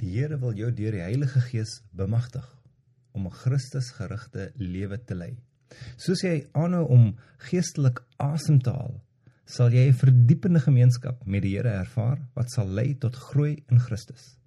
[0.00, 2.46] Die Here wil jou deur die Heilige Gees bemagtig
[3.12, 5.36] om 'n Christusgerigte lewe te lei.
[5.96, 7.16] Soos jy aanhou om
[7.50, 8.96] geestelik asem te haal,
[9.44, 13.78] sal jy 'n verdiepende gemeenskap met die Here ervaar wat sal lei tot groei in
[13.78, 14.39] Christus.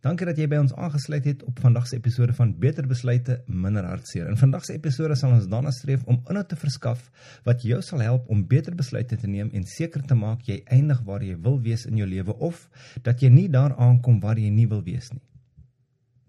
[0.00, 3.84] Dankie dat jy by ons aangesluit het op vandag se episode van Beter Besluite, Minder
[3.84, 4.30] Hartseer.
[4.32, 7.02] In vandag se episode sal ons daarna streef om inhoud te verskaf
[7.44, 11.04] wat jou sal help om beter besluite te neem en seker te maak jy eindig
[11.04, 12.64] waar jy wil wees in jou lewe of
[13.04, 15.20] dat jy nie daar aankom waar jy nie wil wees nie.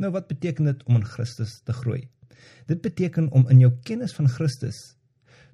[0.04, 2.10] Nou wat beteken dit om in Christus te groei?
[2.68, 4.98] Dit beteken om in jou kennis van Christus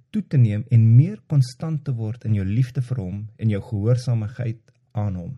[0.09, 3.61] toe te neem en meer konstant te word in jou liefde vir hom en jou
[3.61, 4.63] gehoorsaamheid
[4.97, 5.35] aan hom.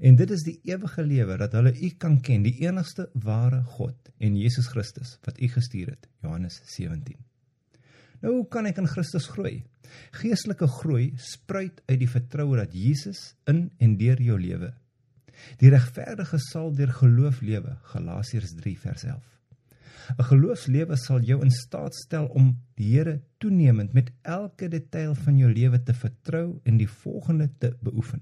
[0.00, 4.10] En dit is die ewige lewe dat hulle U kan ken, die enigste ware God
[4.18, 6.08] en Jesus Christus wat U gestuur het.
[6.22, 7.16] Johannes 17.
[8.24, 9.62] Nou hoe kan ek in Christus groei?
[10.16, 14.72] Geestelike groei spruit uit die vertroue dat Jesus in en deur jou lewe.
[15.60, 17.76] Die regverdige sal deur geloof lewe.
[17.92, 19.22] Galasiërs 3 vers 11.
[20.14, 25.38] 'n Geloofslewe sal jou in staat stel om die Here toenemend met elke detail van
[25.38, 28.20] jou lewe te vertrou en die volgende te beoefen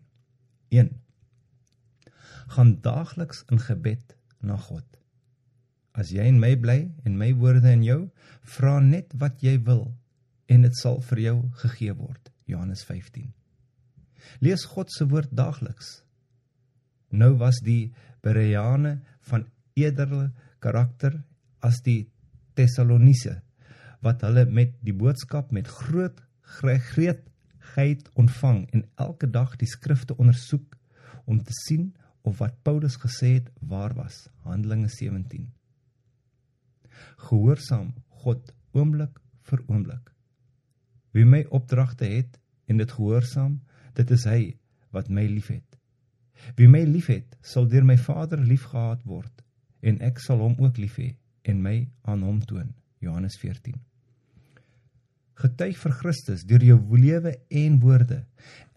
[2.53, 4.87] gaan daagliks in gebed na God.
[5.93, 8.01] As jy in my bly en my woorde in jou,
[8.57, 9.91] vra net wat jy wil
[10.53, 12.33] en dit sal vir jou gegee word.
[12.49, 13.29] Johannes 15.
[14.45, 16.03] Lees God se woord daagliks.
[17.13, 17.93] Nou was die
[18.23, 20.31] Bereane van eerderle
[20.63, 21.19] karakter
[21.65, 22.07] as die
[22.57, 23.41] Tessaloniese
[24.03, 26.19] wat hulle met die boodskap met groot
[26.59, 30.77] gretigheid ontvang en elke dag die skrifte ondersoek
[31.31, 31.93] om te sien
[32.23, 34.29] of wat Paulus gesê het waar was.
[34.47, 35.51] Handelinge 17.
[37.29, 37.93] Gehoorsaam
[38.23, 39.21] God oomblik
[39.51, 40.13] vir oomblik.
[41.13, 43.61] Wie my opdragte het en dit gehoorsaam,
[43.99, 44.41] dit is hy
[44.95, 45.79] wat my liefhet.
[46.57, 49.45] Wie my liefhet, sal deur my Vader liefgehad word
[49.83, 52.71] en ek sal hom ook lief hê en my aan hom toon.
[53.03, 53.81] Johannes 14
[55.41, 58.23] getuig vir Christus deur jou lewe en woorde.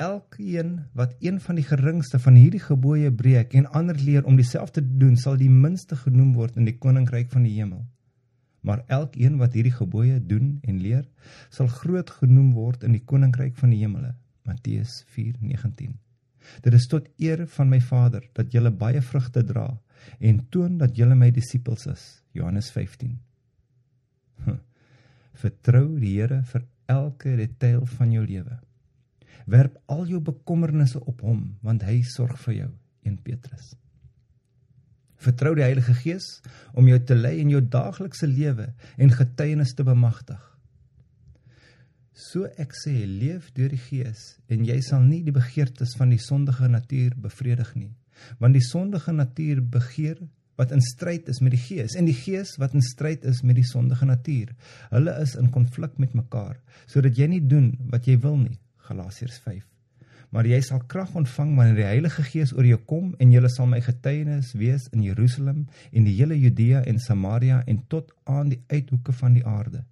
[0.01, 4.81] Elkeen wat een van die geringste van hierdie gebooie breek en ander leer om dieselfde
[4.81, 7.83] te doen, sal die minste genoem word in die koninkryk van die hemel.
[8.65, 11.05] Maar elkeen wat hierdie gebooie doen en leer,
[11.53, 14.15] sal groot genoem word in die koninkryk van die hemele.
[14.45, 15.93] Matteus 4:19.
[16.61, 19.67] Dit is tot eer van my Vader dat julle baie vrugte dra
[20.19, 22.03] en toon dat julle my disippels is.
[22.31, 23.17] Johannes 15.
[25.35, 28.59] Vertrou die Here vir elke detail van jou lewe.
[29.45, 32.69] Werp al jou bekommernisse op hom, want hy sorg vir jou,
[33.05, 33.73] 1 Petrus.
[35.21, 36.25] Vertrou die Heilige Gees
[36.77, 40.41] om jou te lei in jou daaglikse lewe en getuienis te bemagtig.
[42.15, 46.21] So ek sê, leef deur die Gees en jy sal nie die begeertes van die
[46.21, 47.91] sondige natuur bevredig nie,
[48.39, 50.21] want die sondige natuur begeer
[50.55, 53.59] wat in stryd is met die gees en die gees wat in stryd is met
[53.59, 54.55] die sondige natuur.
[54.91, 58.59] Hulle is in konflik met mekaar sodat jy nie doen wat jy wil nie.
[58.85, 59.63] Galasiërs 5.
[60.35, 63.69] Maar jy sal krag ontvang wanneer die Heilige Gees oor jou kom en jy sal
[63.71, 68.61] my getuienis wees in Jerusalem en die hele Judea en Samaria en tot aan die
[68.67, 69.85] uithoeke van die aarde.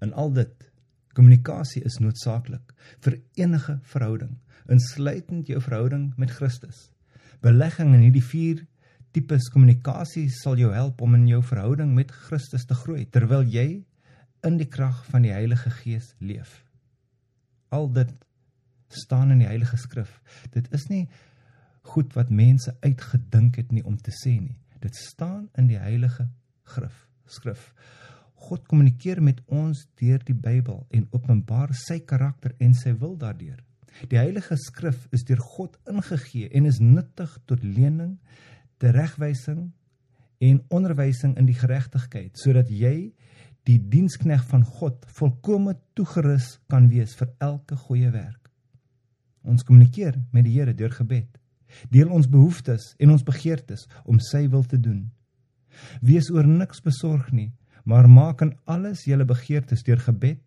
[0.00, 0.70] En al dit
[1.14, 2.72] kommunikasie is noodsaaklik
[3.04, 4.34] vir enige verhouding,
[4.68, 6.88] insluitend jou verhouding met Christus.
[7.44, 8.62] Belegging in hierdie vier
[9.14, 13.84] tipes kommunikasie sal jou help om in jou verhouding met Christus te groei terwyl jy
[14.48, 16.62] in die krag van die Heilige Gees leef.
[17.68, 18.10] Al dit
[18.88, 20.20] staan in die Heilige Skrif.
[20.56, 21.04] Dit is nie
[21.92, 24.56] goed wat mense uitgedink het nie om te sê nie.
[24.80, 26.28] Dit staan in die Heilige
[26.64, 26.96] Skrif.
[27.28, 27.70] Skrif.
[28.48, 33.60] God kommunikeer met ons deur die Bybel en openbaar sy karakter en sy wil daardeur.
[34.10, 38.18] Die Heilige Skrif is deur God ingegee en is nuttig tot lening,
[38.82, 39.68] teregwysing
[40.44, 43.12] en onderwysing in die geregtigheid sodat jy
[43.64, 48.50] die dienskneg van God volkome toegerus kan wees vir elke goeie werk.
[49.44, 51.28] Ons kommunikeer met die Here deur gebed.
[51.90, 55.06] Deel ons behoeftes en ons begeertes om sy wil te doen.
[56.04, 57.52] Wees oor niks besorg nie,
[57.84, 60.42] maar maak in alles julle begeertes deur gebed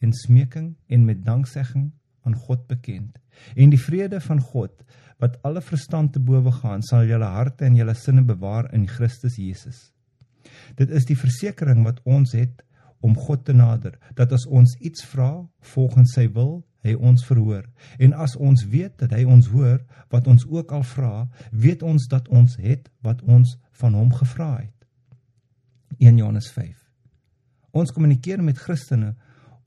[0.00, 1.90] en smeking en met danksegging
[2.24, 3.18] aan God bekend.
[3.56, 4.84] En die vrede van God
[5.20, 9.36] wat alle verstand te bowe gaan, sal julle harte en julle sinne bewaar in Christus
[9.36, 9.90] Jesus.
[10.76, 12.62] Dit is die versekering wat ons het
[13.04, 17.66] om God te nader, dat as ons iets vra volgens sy wil, hy ons verhoor.
[18.00, 19.80] En as ons weet dat hy ons hoor
[20.12, 24.52] wat ons ook al vra, weet ons dat ons het wat ons van hom gevra
[24.62, 24.76] het.
[26.00, 26.76] 1 Johannes 5.
[27.76, 29.14] Ons kommunikeer met Christene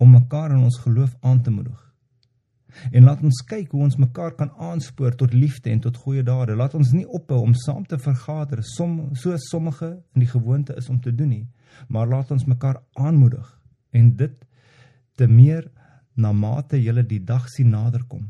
[0.02, 1.93] om mekaar in ons geloof aan te moedig.
[2.92, 6.56] En laat ons kyk hoe ons mekaar kan aanspoor tot liefde en tot goeie dade.
[6.56, 10.90] Laat ons nie ophou om saam te vergader som soos sommige in die gewoonte is
[10.90, 11.48] om te doen nie,
[11.88, 13.60] maar laat ons mekaar aanmoedig
[13.92, 14.46] en dit
[15.18, 15.70] te meer
[16.16, 18.30] na mate julle die dag sien naderkom.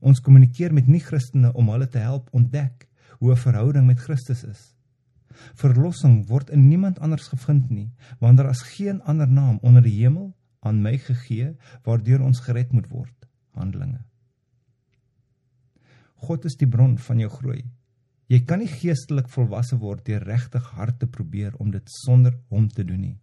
[0.00, 2.88] Ons kommunikeer met nie-Christene om hulle te help ontdek
[3.18, 4.74] hoe 'n verhouding met Christus is.
[5.54, 7.90] Verlossing word in niemand anders gevind nie,
[8.20, 10.35] want daar is geen ander naam onder die hemel
[10.66, 11.54] aan my gegee
[11.86, 13.14] waardeur ons gered moet word.
[13.56, 14.02] Handelinge.
[16.26, 17.62] God is die bron van jou groei.
[18.26, 22.66] Jy kan nie geestelik volwasse word deur regtig hard te probeer om dit sonder hom
[22.68, 23.16] te doen nie.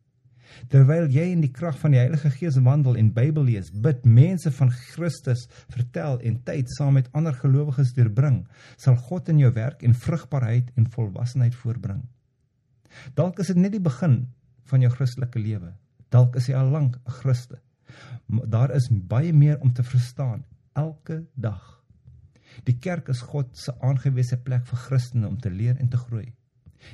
[0.72, 4.52] Terwyl jy in die krag van die Heilige Gees wandel en Bybel lees, bid, mense
[4.54, 8.44] van Christus vertel en tyd saam met ander gelowiges deurbring,
[8.78, 12.04] sal God in jou werk en vrugbaarheid en volwassenheid voorbring.
[13.18, 14.28] Dalk is dit net die begin
[14.70, 15.74] van jou Christelike lewe.
[16.14, 17.60] Dalk is jy al lank 'n Christen.
[18.28, 21.84] Daar is baie meer om te verstaan elke dag.
[22.64, 26.34] Die kerk is God se aangewese plek vir Christene om te leer en te groei.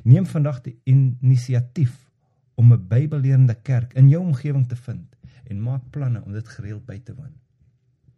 [0.03, 2.11] Neem vandag die inisiatief
[2.55, 5.15] om 'n Bybellerende kerk in jou omgewing te vind
[5.49, 7.35] en maak planne om dit gereeld by te woon.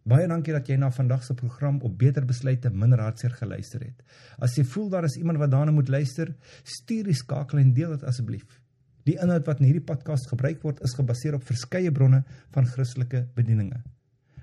[0.02, 4.02] Baie dankie dat jy na vandag se program op Beter Besluite minder hartseer geluister het.
[4.38, 7.90] As jy voel daar is iemand wat daarna moet luister, stuur die skakel en deel
[7.90, 8.60] dit asseblief.
[9.08, 12.22] Die inhoud wat in hierdie podcast gebruik word, is gebaseer op verskeie bronne
[12.54, 13.80] van Christelike bedieninge.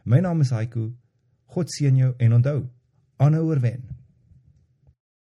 [0.04, 0.90] My naam is Haiku.
[1.56, 2.60] God seën jou en onthou,
[3.24, 3.99] aanhou oorwen.